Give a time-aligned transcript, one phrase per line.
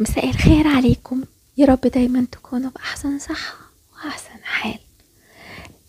[0.00, 1.24] مساء الخير عليكم.
[1.56, 3.56] يا رب دايما تكونوا بأحسن صحة
[3.94, 4.78] وأحسن حال.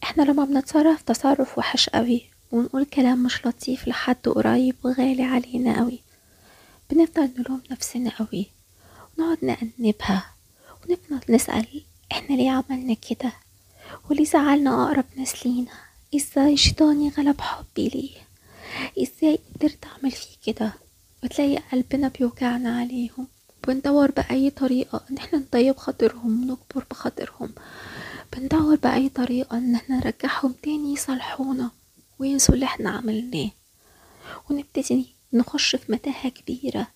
[0.03, 5.99] إحنا لما بنتصرف تصرف وحش قوي ونقول كلام مش لطيف لحد قريب وغالي علينا قوي.
[6.89, 8.45] بنفضل نلوم نفسنا قوي
[9.17, 10.25] ونقعد نأنبها
[10.81, 13.33] ونفضل نسأل إحنا ليه عملنا كده؟
[14.09, 15.71] وليه زعلنا أقرب ناس لينا؟
[16.15, 18.11] إزاي شيطاني غلب حبي ليه؟
[19.03, 20.73] إزاي قدرت أعمل فيه كده؟
[21.23, 23.27] وتلاقي قلبنا بيوجعنا عليهم.
[23.67, 27.53] بندور بأي طريقة إن إحنا نطيب خاطرهم ونكبر بخاطرهم.
[28.33, 31.71] بندور بأي طريقة إن إحنا نرجعهم تاني يصالحونا
[32.19, 33.49] وينسوا اللي إحنا عملناه.
[34.49, 36.87] ونبتدي نخش في متاهة كبيرة.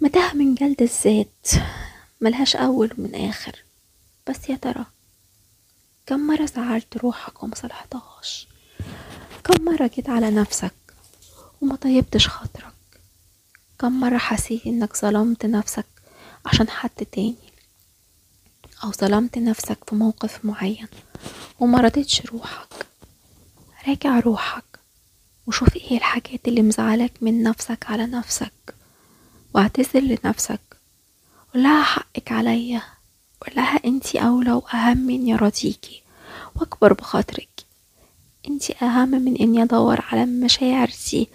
[0.00, 1.48] متاهة من جلد الذات
[2.20, 3.64] ملهاش أول ومن آخر.
[4.28, 4.86] بس يا ترى
[6.06, 8.48] كم مرة زعلت روحك وما صلحتهاش؟
[9.44, 10.74] كم مرة جيت على نفسك
[11.60, 12.72] وما طيبتش خاطرك؟
[13.82, 15.86] كم مرة حسيت إنك ظلمت نفسك
[16.46, 17.34] عشان حد تاني؟
[18.84, 20.86] أو ظلمت نفسك في موقف معين
[21.60, 22.86] وما رضيتش روحك.
[23.88, 24.64] راجع روحك
[25.46, 28.74] وشوف إيه الحاجات اللي مزعلاك من نفسك على نفسك
[29.54, 30.60] واعتذر لنفسك.
[31.54, 32.82] قولها حقك عليا.
[33.40, 36.02] قولها انتي أولى وأهم من يراضيكي
[36.56, 37.64] وأكبر بخاطرك.
[38.48, 41.28] انتي أهم من إني أدور على المشاعر دي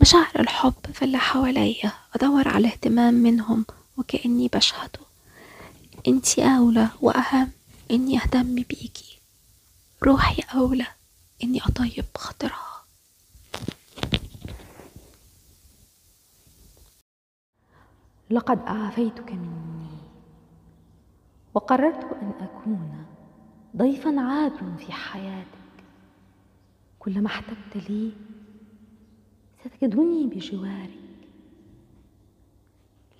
[0.00, 3.66] مشاعر الحب في اللي حواليا أدور على اهتمام منهم
[3.96, 5.00] وكأني بشهده.
[6.08, 7.50] أنتي أولى وأهم
[7.90, 9.18] إني أهتم بيكي.
[10.02, 10.86] روحي أولى
[11.44, 12.84] إني أطيب خاطرها.
[18.30, 19.86] لقد اعفيتك مني.
[21.54, 23.06] وقررت أن أكون
[23.76, 25.46] ضيفا عابر في حياتك.
[26.98, 28.12] كلما احتجت لي
[29.66, 30.90] ستجدني بجوارك.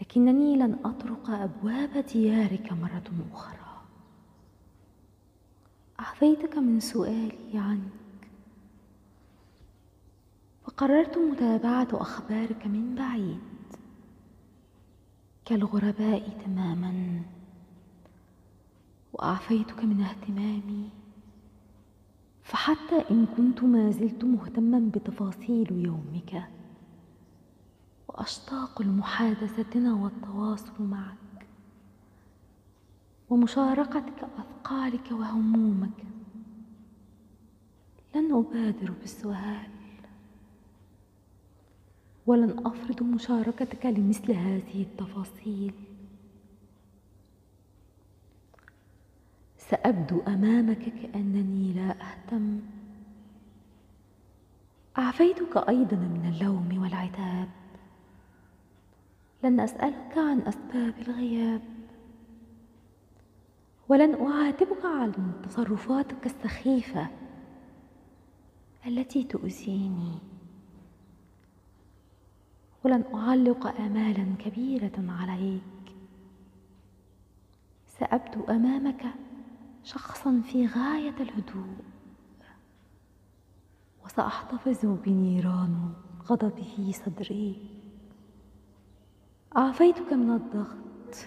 [0.00, 3.82] لكنني لن أطرق أبواب ديارك مرة أخرى.
[6.00, 8.28] اعفيتك من سؤالي عنك.
[10.66, 13.40] وقررت متابعة أخبارك من بعيد.
[15.44, 17.22] كالغرباء تماما.
[19.12, 20.90] وأعفيتك من اهتمامي.
[22.46, 26.42] فحتى إن كنت ما زلت مهتما بتفاصيل يومك.
[28.08, 31.46] وأشتاق لمحادثتنا والتواصل معك.
[33.30, 36.04] ومشاركتك أثقالك وهمومك.
[38.14, 39.70] لن أبادر بالسؤال.
[42.26, 45.74] ولن أفرض مشاركتك لمثل هذه التفاصيل.
[49.70, 52.60] سأبدو أمامك كأنني لا أهتم.
[54.98, 57.48] أعفيتك أيضا من اللوم والعتاب.
[59.42, 61.62] لن أسألك عن أسباب الغياب.
[63.88, 67.06] ولن أعاتبك عن تصرفاتك السخيفة
[68.86, 70.18] التي تؤذيني.
[72.84, 75.62] ولن أعلق امالا كبيرة عليك.
[77.98, 79.06] سأبدو أمامك
[79.86, 81.76] شخصا في غاية الهدوء.
[84.04, 85.92] وسأحتفظ بنيران
[86.26, 87.70] غضبي في صدري.
[89.56, 91.26] اعفيتك من الضغط.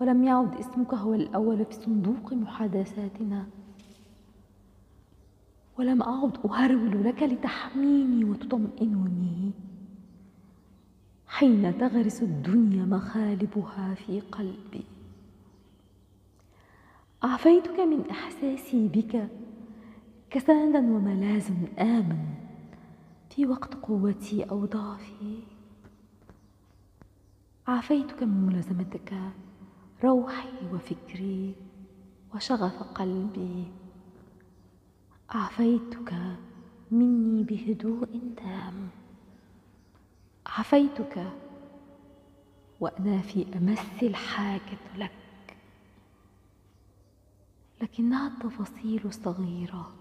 [0.00, 3.46] ولم يعد اسمك هو الأول في صندوق محادثاتنا.
[5.78, 9.52] ولم أعد أهرول لك لتحميني وتطمئنني.
[11.26, 14.95] حين تغرس الدنيا مخالبها في قلبي.
[17.26, 19.28] عافيتك من إحساسي بك
[20.30, 22.34] كسندا وملاذ آمن
[23.30, 25.42] في وقت قوتي أو ضعفي.
[27.66, 29.14] عافيتك من ملازمتك
[30.04, 31.54] روحي وفكري
[32.34, 33.64] وشغف قلبي.
[35.30, 36.14] عافيتك
[36.90, 38.88] مني بهدوء تام.
[40.46, 41.32] عافيتك
[42.80, 45.25] وأنا في أمس الحاجة لك.
[47.82, 49.92] لكنها التفاصيل الصغيرة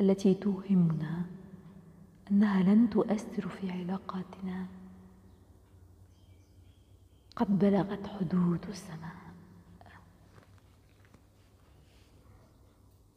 [0.00, 1.24] التي توهمنا
[2.30, 4.66] أنها لن تؤثر في علاقاتنا.
[7.36, 9.25] قد بلغت حدود السماء.